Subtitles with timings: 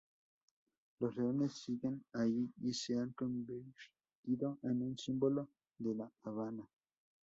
[0.99, 6.67] Los Leones siguen ahí y se han convertido en un símbolo de La Habana.